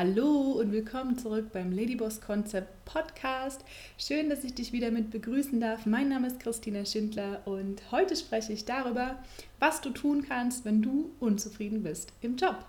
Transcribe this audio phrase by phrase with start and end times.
[0.00, 3.64] Hallo und willkommen zurück beim Ladyboss Concept Podcast.
[3.98, 5.86] Schön, dass ich dich wieder mit begrüßen darf.
[5.86, 9.18] Mein Name ist Christina Schindler und heute spreche ich darüber,
[9.58, 12.64] was du tun kannst, wenn du unzufrieden bist im Job.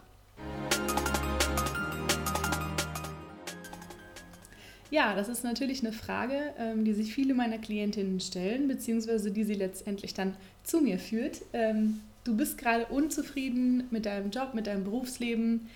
[4.89, 9.43] Ja, das ist natürlich eine Frage, ähm, die sich viele meiner Klientinnen stellen, beziehungsweise die
[9.43, 11.43] sie letztendlich dann zu mir führt.
[11.53, 15.69] Ähm, du bist gerade unzufrieden mit deinem Job, mit deinem Berufsleben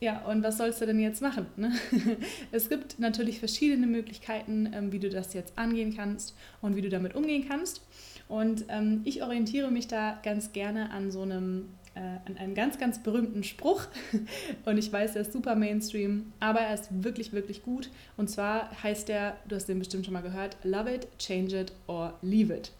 [0.00, 1.46] ja, und was sollst du denn jetzt machen?
[1.56, 1.72] Ne?
[2.52, 6.88] Es gibt natürlich verschiedene Möglichkeiten, ähm, wie du das jetzt angehen kannst und wie du
[6.88, 7.82] damit umgehen kannst.
[8.28, 12.78] Und ähm, ich orientiere mich da ganz gerne an so einem, äh, an einem ganz,
[12.78, 13.86] ganz berühmten Spruch.
[14.66, 17.90] Und ich weiß, der ist super Mainstream, aber er ist wirklich, wirklich gut.
[18.18, 21.72] Und zwar heißt der, du hast den bestimmt schon mal gehört, Love it, change it
[21.86, 22.70] or leave it.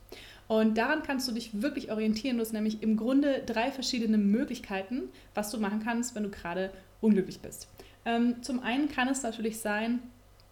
[0.49, 2.39] Und daran kannst du dich wirklich orientieren.
[2.39, 5.05] Du hast nämlich im Grunde drei verschiedene Möglichkeiten,
[5.35, 7.69] was du machen kannst, wenn du gerade unglücklich bist.
[8.05, 10.01] Ähm, zum einen kann es natürlich sein,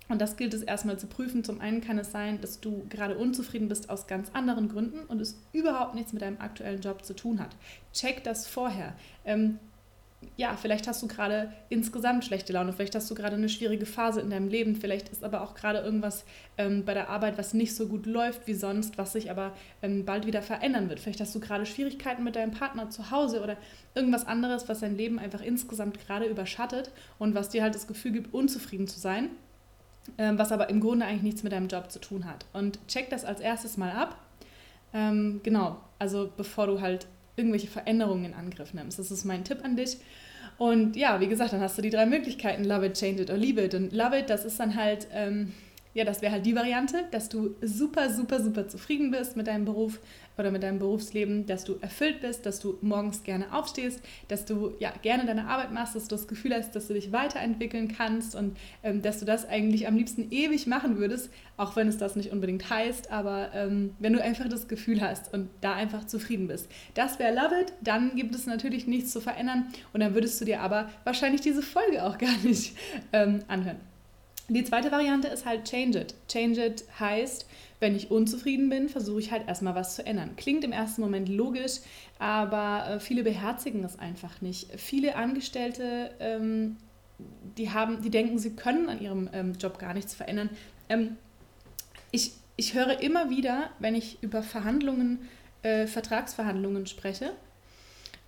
[0.08, 1.42] und das gilt es erstmal zu prüfen.
[1.42, 5.20] Zum einen kann es sein, dass du gerade unzufrieden bist aus ganz anderen Gründen und
[5.20, 7.56] es überhaupt nichts mit deinem aktuellen Job zu tun hat.
[7.92, 8.94] Check das vorher.
[9.24, 9.58] Ähm,
[10.36, 14.20] ja, vielleicht hast du gerade insgesamt schlechte Laune, vielleicht hast du gerade eine schwierige Phase
[14.20, 16.24] in deinem Leben, vielleicht ist aber auch gerade irgendwas
[16.58, 19.52] ähm, bei der Arbeit, was nicht so gut läuft wie sonst, was sich aber
[19.82, 21.00] ähm, bald wieder verändern wird.
[21.00, 23.56] Vielleicht hast du gerade Schwierigkeiten mit deinem Partner zu Hause oder
[23.94, 28.12] irgendwas anderes, was dein Leben einfach insgesamt gerade überschattet und was dir halt das Gefühl
[28.12, 29.30] gibt, unzufrieden zu sein,
[30.18, 32.46] ähm, was aber im Grunde eigentlich nichts mit deinem Job zu tun hat.
[32.52, 34.16] Und check das als erstes mal ab.
[34.92, 38.98] Ähm, genau, also bevor du halt irgendwelche Veränderungen in Angriff nimmst.
[38.98, 39.98] Das ist mein Tipp an dich.
[40.58, 43.36] Und ja, wie gesagt, dann hast du die drei Möglichkeiten, Love it, Change it or
[43.36, 43.74] Leave it.
[43.74, 45.52] Und Love it, das ist dann halt ähm,
[45.96, 49.64] ja, das wäre halt die Variante, dass du super, super, super zufrieden bist mit deinem
[49.64, 49.98] Beruf
[50.36, 54.74] oder mit deinem Berufsleben, dass du erfüllt bist, dass du morgens gerne aufstehst, dass du
[54.78, 58.34] ja gerne deine Arbeit machst, dass du das Gefühl hast, dass du dich weiterentwickeln kannst
[58.34, 62.14] und ähm, dass du das eigentlich am liebsten ewig machen würdest, auch wenn es das
[62.14, 66.46] nicht unbedingt heißt, aber ähm, wenn du einfach das Gefühl hast und da einfach zufrieden
[66.46, 66.68] bist.
[66.92, 70.44] Das wäre Love It, dann gibt es natürlich nichts zu verändern und dann würdest du
[70.44, 72.76] dir aber wahrscheinlich diese Folge auch gar nicht
[73.14, 73.95] ähm, anhören.
[74.48, 76.14] Die zweite Variante ist halt Change It.
[76.28, 77.46] Change It heißt,
[77.80, 80.36] wenn ich unzufrieden bin, versuche ich halt erstmal was zu ändern.
[80.36, 81.80] Klingt im ersten Moment logisch,
[82.18, 84.68] aber äh, viele beherzigen es einfach nicht.
[84.80, 86.76] Viele Angestellte, ähm,
[87.56, 90.50] die, haben, die denken, sie können an ihrem ähm, Job gar nichts verändern.
[90.88, 91.16] Ähm,
[92.12, 95.28] ich, ich höre immer wieder, wenn ich über Verhandlungen,
[95.62, 97.32] äh, Vertragsverhandlungen spreche,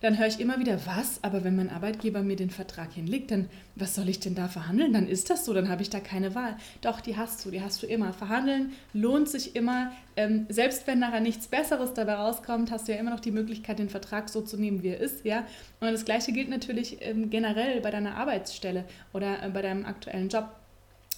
[0.01, 1.23] dann höre ich immer wieder, was?
[1.23, 4.93] Aber wenn mein Arbeitgeber mir den Vertrag hinlegt, dann was soll ich denn da verhandeln?
[4.93, 6.55] Dann ist das so, dann habe ich da keine Wahl.
[6.81, 8.13] Doch, die hast du, die hast du immer.
[8.13, 9.91] Verhandeln lohnt sich immer.
[10.15, 13.79] Ähm, selbst wenn nachher nichts Besseres dabei rauskommt, hast du ja immer noch die Möglichkeit,
[13.79, 15.25] den Vertrag so zu nehmen, wie er ist.
[15.25, 15.45] Ja?
[15.81, 20.29] Und das Gleiche gilt natürlich ähm, generell bei deiner Arbeitsstelle oder äh, bei deinem aktuellen
[20.29, 20.49] Job.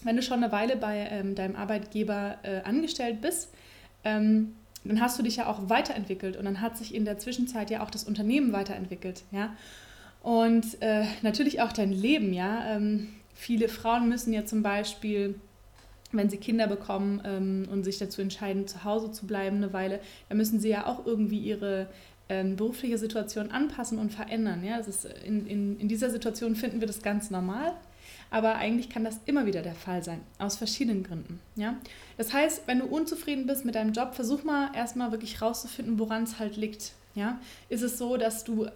[0.04, 3.54] Wenn du schon eine Weile bei ähm, deinem Arbeitgeber äh, angestellt bist,
[4.04, 7.70] ähm, dann hast du dich ja auch weiterentwickelt und dann hat sich in der Zwischenzeit
[7.70, 9.56] ja auch das Unternehmen weiterentwickelt, ja.
[10.24, 12.76] Und äh, natürlich auch dein Leben, ja.
[12.76, 15.36] Ähm, viele Frauen müssen ja zum Beispiel,
[16.12, 20.00] wenn sie Kinder bekommen ähm, und sich dazu entscheiden, zu Hause zu bleiben eine Weile,
[20.30, 21.88] dann müssen sie ja auch irgendwie ihre
[22.30, 24.64] ähm, berufliche Situation anpassen und verändern.
[24.64, 24.78] Ja?
[24.78, 27.74] Das ist in, in, in dieser Situation finden wir das ganz normal
[28.32, 31.40] aber eigentlich kann das immer wieder der Fall sein, aus verschiedenen Gründen.
[31.56, 31.76] Ja?
[32.18, 36.24] Das heißt, wenn du unzufrieden bist mit deinem Job, versuch mal erstmal wirklich rauszufinden, woran
[36.24, 36.94] es halt liegt.
[37.14, 37.40] Ja?
[37.70, 38.68] Ist es so, dass du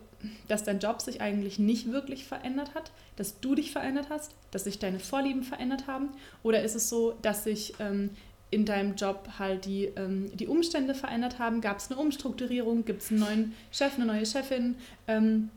[0.48, 4.64] dass dein Job sich eigentlich nicht wirklich verändert hat, dass du dich verändert hast, dass
[4.64, 6.10] sich deine Vorlieben verändert haben?
[6.44, 8.10] Oder ist es so, dass sich ähm,
[8.50, 11.62] in deinem Job halt die, ähm, die Umstände verändert haben?
[11.62, 12.86] Gab es eine Umstrukturierung?
[12.86, 14.76] Gibt es einen neuen Chef, eine neue Chefin?
[15.08, 15.50] Ähm,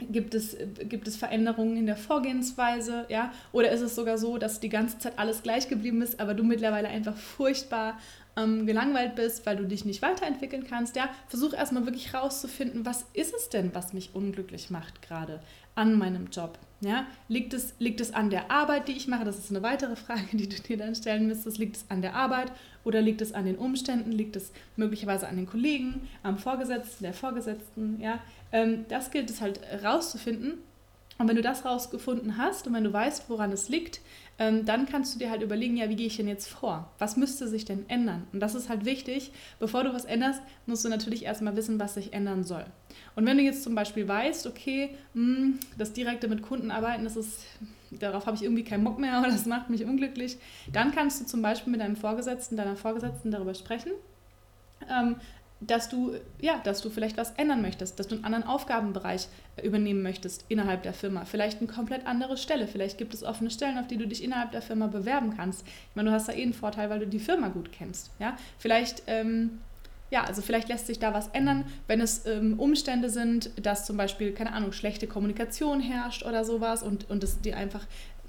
[0.00, 0.56] Gibt es,
[0.88, 3.06] gibt es Veränderungen in der Vorgehensweise?
[3.08, 3.32] Ja?
[3.52, 6.44] Oder ist es sogar so, dass die ganze Zeit alles gleich geblieben ist, aber du
[6.44, 7.98] mittlerweile einfach furchtbar
[8.36, 10.94] ähm, gelangweilt bist, weil du dich nicht weiterentwickeln kannst?
[10.94, 11.08] Ja?
[11.26, 15.40] Versuch erstmal wirklich rauszufinden, was ist es denn, was mich unglücklich macht gerade
[15.74, 16.58] an meinem Job?
[16.80, 17.06] Ja?
[17.26, 19.24] Liegt, es, liegt es an der Arbeit, die ich mache?
[19.24, 21.58] Das ist eine weitere Frage, die du dir dann stellen müsstest.
[21.58, 22.52] Liegt es an der Arbeit
[22.84, 24.12] oder liegt es an den Umständen?
[24.12, 28.00] Liegt es möglicherweise an den Kollegen, am Vorgesetzten, der Vorgesetzten?
[28.00, 28.20] Ja?
[28.52, 30.58] Ähm, das gilt es halt rauszufinden.
[31.18, 34.00] Und wenn du das rausgefunden hast und wenn du weißt, woran es liegt,
[34.38, 36.88] ähm, dann kannst du dir halt überlegen, ja, wie gehe ich denn jetzt vor?
[36.98, 38.28] Was müsste sich denn ändern?
[38.32, 39.32] Und das ist halt wichtig.
[39.58, 42.64] Bevor du was änderst, musst du natürlich erstmal wissen, was sich ändern soll.
[43.16, 47.02] Und wenn du jetzt zum Beispiel weißt, okay, mh, hm, das direkte mit Kunden arbeiten,
[47.02, 47.40] das ist,
[47.90, 50.38] darauf habe ich irgendwie keinen Bock mehr oder das macht mich unglücklich,
[50.72, 53.90] dann kannst du zum Beispiel mit deinem Vorgesetzten, deiner Vorgesetzten darüber sprechen.
[54.88, 55.16] Ähm,
[55.60, 59.66] dass du, ja, dass du vielleicht was ändern möchtest, dass du einen anderen Aufgabenbereich äh,
[59.66, 61.24] übernehmen möchtest innerhalb der Firma.
[61.24, 62.68] Vielleicht eine komplett andere Stelle.
[62.68, 65.66] Vielleicht gibt es offene Stellen, auf die du dich innerhalb der Firma bewerben kannst.
[65.66, 68.10] Ich meine, du hast da eh einen Vorteil, weil du die Firma gut kennst.
[68.20, 68.36] Ja?
[68.58, 69.58] Vielleicht, ähm,
[70.10, 73.96] ja, also vielleicht lässt sich da was ändern, wenn es ähm, Umstände sind, dass zum
[73.96, 77.84] Beispiel, keine Ahnung, schlechte Kommunikation herrscht oder sowas und, und es dir einfach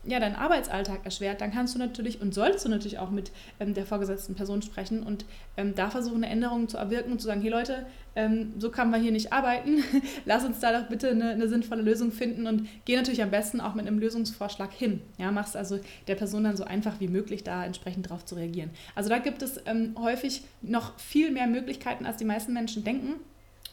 [0.06, 3.74] ja, deinen Arbeitsalltag erschwert, dann kannst du natürlich und solltest du natürlich auch mit ähm,
[3.74, 5.26] der vorgesetzten Person sprechen und
[5.58, 7.86] ähm, da versuchen, eine Änderung zu erwirken und zu sagen, hey Leute,
[8.16, 9.84] ähm, so kann man hier nicht arbeiten,
[10.26, 13.62] lass uns da doch bitte eine, eine, sinnvolle Lösung finden und geh natürlich am besten
[13.62, 15.02] auch mit einem Lösungsvorschlag hin.
[15.18, 18.72] Ja, machst also der Person dann so einfach wie möglich da entsprechend drauf zu reagieren.
[18.96, 23.16] Also da gibt es ähm, häufig noch viel mehr Möglichkeiten, als die meisten Menschen denken.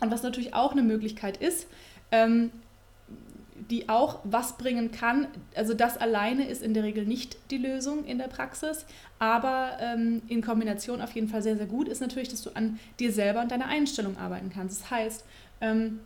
[0.00, 1.66] Und was natürlich auch eine Möglichkeit ist,
[2.12, 2.50] ähm,
[3.70, 5.26] die auch was bringen kann.
[5.54, 8.86] Also das alleine ist in der Regel nicht die Lösung in der Praxis,
[9.18, 12.78] aber ähm, in Kombination auf jeden Fall sehr, sehr gut ist natürlich, dass du an
[13.00, 14.82] dir selber und deiner Einstellung arbeiten kannst.
[14.82, 15.24] Das heißt,
[15.60, 16.00] ähm,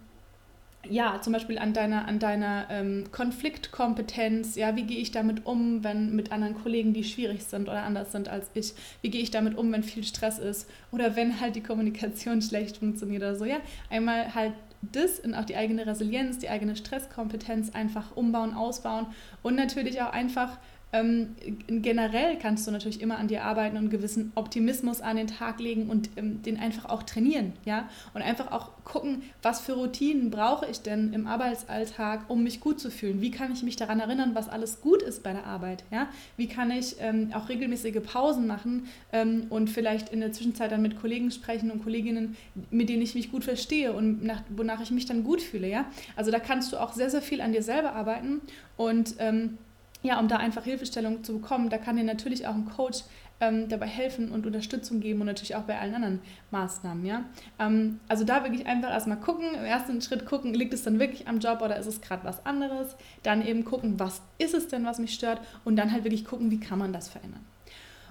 [0.89, 5.85] ja, zum Beispiel an deiner, an deiner ähm, Konfliktkompetenz, ja, wie gehe ich damit um,
[5.85, 8.73] wenn mit anderen Kollegen, die schwierig sind oder anders sind als ich,
[9.03, 10.71] wie gehe ich damit um, wenn viel Stress ist?
[10.91, 13.59] Oder wenn halt die Kommunikation schlecht funktioniert oder so, ja,
[13.91, 19.06] einmal halt das und auch die eigene Resilienz, die eigene Stresskompetenz einfach umbauen, ausbauen
[19.43, 20.59] und natürlich auch einfach
[20.93, 21.37] ähm,
[21.69, 25.61] generell kannst du natürlich immer an dir arbeiten und einen gewissen Optimismus an den Tag
[25.61, 27.89] legen und ähm, den einfach auch trainieren, ja.
[28.13, 32.81] Und einfach auch gucken, was für Routinen brauche ich denn im Arbeitsalltag, um mich gut
[32.81, 33.21] zu fühlen?
[33.21, 36.09] Wie kann ich mich daran erinnern, was alles gut ist bei der Arbeit, ja?
[36.37, 40.83] Wie kann ich ähm, auch regelmäßige Pausen machen ähm, und vielleicht in der Zwischenzeit dann
[40.83, 42.37] mit Kollegen sprechen und Kolleginnen,
[42.71, 45.85] mit denen ich mich gut verstehe und nach, wonach ich mich dann gut fühle, ja?
[46.17, 48.41] Also da kannst du auch sehr, sehr viel an dir selber arbeiten
[48.77, 49.59] und ähm,
[50.02, 53.05] ja, um da einfach Hilfestellung zu bekommen, da kann dir natürlich auch ein Coach
[53.41, 56.20] ähm, dabei helfen und Unterstützung geben und natürlich auch bei allen anderen
[56.50, 57.25] Maßnahmen, ja.
[57.58, 61.26] Ähm, also da wirklich einfach erstmal gucken, im ersten Schritt gucken, liegt es dann wirklich
[61.26, 62.97] am Job oder ist es gerade was anderes?
[63.23, 65.41] Dann eben gucken, was ist es denn, was mich stört?
[65.64, 67.44] Und dann halt wirklich gucken, wie kann man das verändern?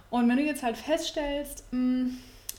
[0.10, 2.18] Und wenn du jetzt halt feststellst, mh, hm,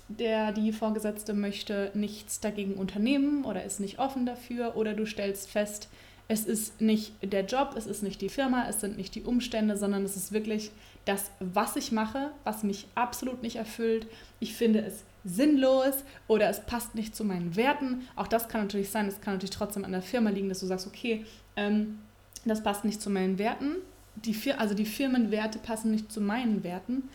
[0.09, 5.49] der, die Vorgesetzte möchte nichts dagegen unternehmen oder ist nicht offen dafür oder du stellst
[5.49, 5.89] fest,
[6.31, 9.77] es ist nicht der Job, es ist nicht die Firma, es sind nicht die Umstände,
[9.77, 10.71] sondern es ist wirklich
[11.05, 14.07] das, was ich mache, was mich absolut nicht erfüllt.
[14.39, 18.03] Ich finde es sinnlos oder es passt nicht zu meinen Werten.
[18.15, 20.67] Auch das kann natürlich sein, es kann natürlich trotzdem an der Firma liegen, dass du
[20.67, 21.99] sagst, okay, ähm,
[22.45, 23.79] das passt nicht zu meinen Werten.
[24.15, 27.09] Die, also die Firmenwerte passen nicht zu meinen Werten.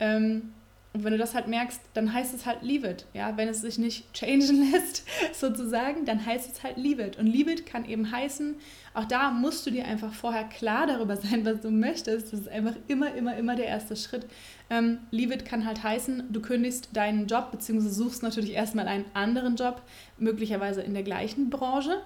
[0.00, 0.54] Ähm,
[0.94, 3.06] und wenn du das halt merkst, dann heißt es halt leave it.
[3.14, 3.36] Ja?
[3.38, 7.18] Wenn es sich nicht changen lässt, sozusagen, dann heißt es halt leave it.
[7.18, 8.56] Und leave it kann eben heißen,
[8.92, 12.32] auch da musst du dir einfach vorher klar darüber sein, was du möchtest.
[12.32, 14.26] Das ist einfach immer, immer, immer der erste Schritt.
[14.68, 19.06] Ähm, leave it kann halt heißen, du kündigst deinen Job, beziehungsweise suchst natürlich erstmal einen
[19.14, 19.82] anderen Job,
[20.18, 22.02] möglicherweise in der gleichen Branche.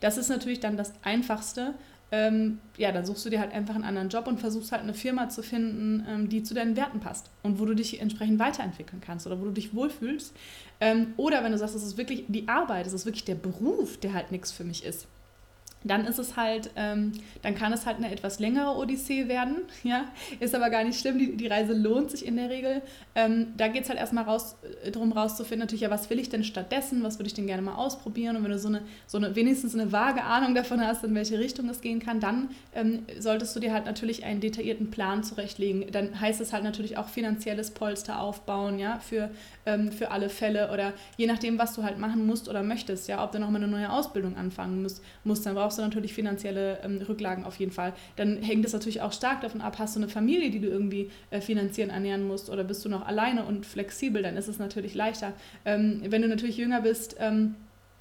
[0.00, 1.74] Das ist natürlich dann das Einfachste
[2.12, 4.94] ähm, ja, dann suchst du dir halt einfach einen anderen Job und versuchst halt eine
[4.94, 9.00] Firma zu finden, ähm, die zu deinen Werten passt und wo du dich entsprechend weiterentwickeln
[9.00, 10.34] kannst oder wo du dich wohlfühlst.
[10.80, 13.98] Ähm, oder wenn du sagst, es ist wirklich die Arbeit, es ist wirklich der Beruf,
[13.98, 15.06] der halt nichts für mich ist
[15.82, 17.12] dann ist es halt, ähm,
[17.42, 20.04] dann kann es halt eine etwas längere Odyssee werden, ja,
[20.38, 22.82] ist aber gar nicht schlimm, die, die Reise lohnt sich in der Regel.
[23.14, 26.28] Ähm, da geht es halt erstmal raus, äh, darum rauszufinden, natürlich, ja, was will ich
[26.28, 29.18] denn stattdessen, was würde ich denn gerne mal ausprobieren und wenn du so eine, so
[29.18, 33.04] eine wenigstens eine vage Ahnung davon hast, in welche Richtung es gehen kann, dann ähm,
[33.18, 35.90] solltest du dir halt natürlich einen detaillierten Plan zurechtlegen.
[35.92, 39.30] Dann heißt es halt natürlich auch finanzielles Polster aufbauen, ja, für,
[39.66, 43.24] ähm, für alle Fälle oder je nachdem, was du halt machen musst oder möchtest, ja,
[43.24, 46.80] ob du nochmal eine neue Ausbildung anfangen musst, musst dann brauchst brauchst du natürlich finanzielle
[46.82, 47.92] ähm, Rücklagen auf jeden Fall.
[48.16, 51.12] Dann hängt es natürlich auch stark davon ab, hast du eine Familie, die du irgendwie
[51.30, 54.94] äh, finanzieren ernähren musst oder bist du noch alleine und flexibel, dann ist es natürlich
[54.94, 55.32] leichter.
[55.64, 57.54] Ähm, wenn du natürlich jünger bist, ähm,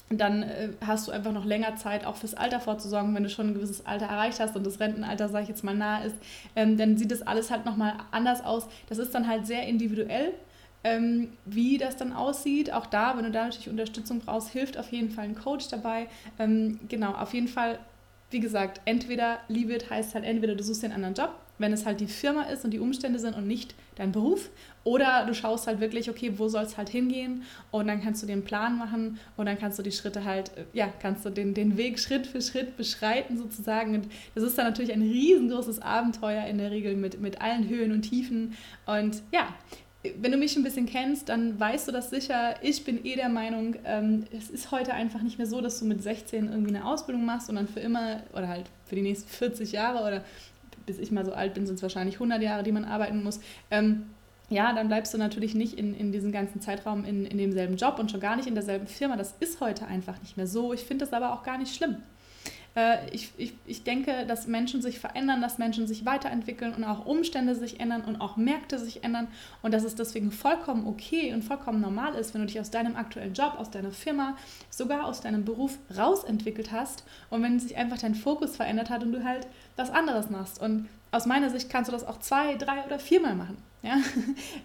[0.10, 3.50] dann äh, hast du einfach noch länger Zeit, auch fürs Alter vorzusorgen, wenn du schon
[3.50, 6.16] ein gewisses Alter erreicht hast und das Rentenalter, sage ich jetzt mal, nahe ist,
[6.56, 8.68] ähm, dann sieht das alles halt nochmal anders aus.
[8.88, 10.34] Das ist dann halt sehr individuell
[10.83, 12.71] ähm, wie das dann aussieht.
[12.71, 16.07] Auch da, wenn du da natürlich Unterstützung brauchst, hilft auf jeden Fall ein Coach dabei.
[16.38, 17.79] Ähm, genau, auf jeden Fall,
[18.31, 21.74] wie gesagt, entweder Leave It heißt halt entweder du suchst dir einen anderen Job, wenn
[21.74, 24.50] es halt die Firma ist und die Umstände sind und nicht dein Beruf.
[24.86, 27.43] Oder du schaust halt wirklich, okay, wo soll es halt hingehen?
[27.69, 30.63] Und dann kannst du den Plan machen und dann kannst du die Schritte halt, äh,
[30.71, 33.93] ja, kannst du den, den Weg Schritt für Schritt beschreiten sozusagen.
[33.95, 37.91] Und das ist dann natürlich ein riesengroßes Abenteuer in der Regel mit, mit allen Höhen
[37.91, 38.55] und Tiefen.
[38.86, 39.50] Und ja,
[40.03, 42.56] wenn du mich ein bisschen kennst, dann weißt du das sicher.
[42.62, 45.86] Ich bin eh der Meinung, ähm, es ist heute einfach nicht mehr so, dass du
[45.86, 49.29] mit 16 irgendwie eine Ausbildung machst und dann für immer oder halt für die nächsten
[49.29, 50.24] 40 Jahre oder
[50.86, 53.41] bis ich mal so alt bin, sind es wahrscheinlich 100 Jahre, die man arbeiten muss.
[53.70, 54.08] Ähm,
[54.50, 58.00] ja, dann bleibst du natürlich nicht in, in diesem ganzen Zeitraum in, in demselben Job
[58.00, 59.15] und schon gar nicht in derselben Firma.
[59.15, 60.74] Das ist heute einfach nicht mehr so.
[60.74, 61.98] Ich finde das aber auch gar nicht schlimm.
[62.76, 67.06] Äh, ich, ich, ich denke, dass Menschen sich verändern, dass Menschen sich weiterentwickeln und auch
[67.06, 69.28] Umstände sich ändern und auch Märkte sich ändern
[69.62, 72.96] und dass es deswegen vollkommen okay und vollkommen normal ist, wenn du dich aus deinem
[72.96, 74.38] aktuellen Job, aus deiner Firma,
[74.70, 79.12] sogar aus deinem Beruf rausentwickelt hast und wenn sich einfach dein Fokus verändert hat und
[79.12, 80.62] du halt was anderes machst.
[80.62, 83.58] Und aus meiner Sicht kannst du das auch zwei, drei oder viermal machen.
[83.82, 83.96] Ja?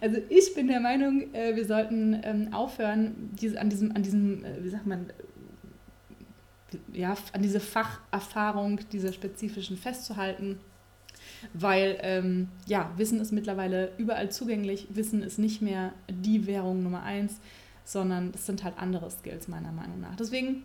[0.01, 4.65] Also ich bin der Meinung, äh, wir sollten ähm, aufhören, an diesem, an diesem, äh,
[4.65, 5.07] wie sagt man,
[6.95, 10.61] ja, an diese Facherfahrung, dieser spezifischen festzuhalten.
[11.53, 14.87] Weil ähm, ja, Wissen ist mittlerweile überall zugänglich.
[14.91, 17.41] Wissen ist nicht mehr die Währung Nummer eins,
[17.85, 20.17] sondern es sind halt andere Skills meiner Meinung nach.
[20.17, 20.65] Deswegen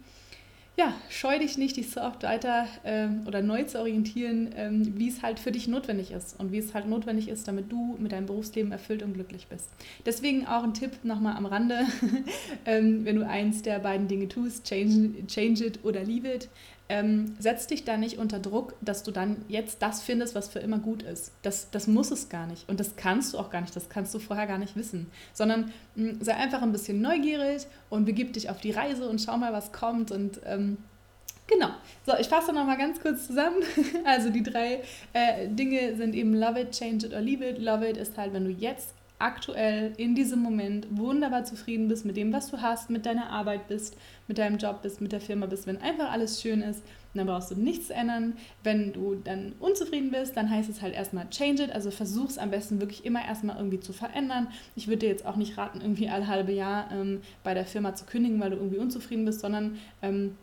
[0.79, 5.09] ja, scheu dich nicht, dich so oft weiter ähm, oder neu zu orientieren, ähm, wie
[5.09, 8.13] es halt für dich notwendig ist und wie es halt notwendig ist, damit du mit
[8.13, 9.69] deinem Berufsleben erfüllt und glücklich bist.
[10.05, 11.81] Deswegen auch ein Tipp nochmal am Rande,
[12.65, 16.47] ähm, wenn du eins der beiden Dinge tust, change, change it oder leave it,
[16.89, 20.59] ähm, setz dich da nicht unter Druck, dass du dann jetzt das findest, was für
[20.59, 21.31] immer gut ist.
[21.43, 22.67] Das, das muss es gar nicht.
[22.67, 23.75] Und das kannst du auch gar nicht.
[23.75, 25.11] Das kannst du vorher gar nicht wissen.
[25.33, 29.37] Sondern mh, sei einfach ein bisschen neugierig und begib dich auf die Reise und schau
[29.37, 30.11] mal, was kommt.
[30.11, 30.77] Und ähm,
[31.49, 31.69] Genau.
[32.05, 33.63] So, ich fasse nochmal ganz kurz zusammen.
[34.05, 34.81] Also die drei
[35.13, 37.59] äh, Dinge sind eben Love it, Change it or Leave it.
[37.59, 42.15] Love it ist halt, wenn du jetzt aktuell in diesem Moment wunderbar zufrieden bist mit
[42.15, 43.97] dem, was du hast, mit deiner Arbeit bist,
[44.27, 46.81] mit deinem Job bist, mit der Firma bist, wenn einfach alles schön ist,
[47.13, 48.33] dann brauchst du nichts ändern.
[48.63, 52.37] Wenn du dann unzufrieden bist, dann heißt es halt erstmal change it, also versuch es
[52.37, 54.47] am besten wirklich immer erstmal irgendwie zu verändern.
[54.75, 57.95] Ich würde dir jetzt auch nicht raten, irgendwie all halbe Jahr ähm, bei der Firma
[57.95, 60.35] zu kündigen, weil du irgendwie unzufrieden bist, sondern ähm,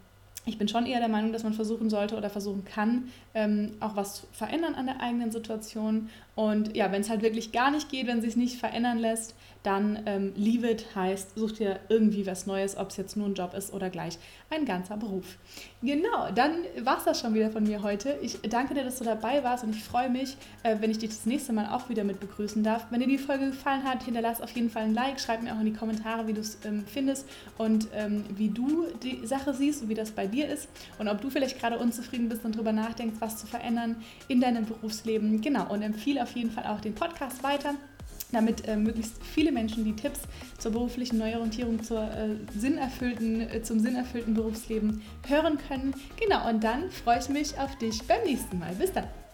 [0.46, 3.96] ich bin schon eher der Meinung, dass man versuchen sollte oder versuchen kann, ähm, auch
[3.96, 6.08] was zu verändern an der eigenen Situation.
[6.36, 9.34] Und ja, wenn es halt wirklich gar nicht geht, wenn es sich nicht verändern lässt,
[9.66, 13.34] dann ähm, leave it heißt, such dir irgendwie was Neues, ob es jetzt nur ein
[13.34, 14.16] Job ist oder gleich
[14.48, 15.38] ein ganzer Beruf.
[15.82, 16.52] Genau, dann
[16.84, 18.16] war es das schon wieder von mir heute.
[18.22, 21.10] Ich danke dir, dass du dabei warst und ich freue mich, äh, wenn ich dich
[21.10, 22.86] das nächste Mal auch wieder mit begrüßen darf.
[22.90, 25.60] Wenn dir die Folge gefallen hat, hinterlass auf jeden Fall ein Like, schreib mir auch
[25.60, 29.82] in die Kommentare, wie du es ähm, findest und ähm, wie du die Sache siehst
[29.82, 32.72] und wie das bei dir ist und ob du vielleicht gerade unzufrieden bist und darüber
[32.72, 33.96] nachdenkst, was zu verändern
[34.28, 35.40] in deinem Berufsleben.
[35.40, 37.74] Genau, und empfehle auf jeden Fall auch den Podcast weiter
[38.32, 40.20] damit äh, möglichst viele Menschen die Tipps
[40.58, 45.94] zur beruflichen Neuorientierung, zur, äh, sinnerfüllten, äh, zum sinnerfüllten Berufsleben hören können.
[46.20, 48.74] Genau, und dann freue ich mich auf dich beim nächsten Mal.
[48.74, 49.25] Bis dann!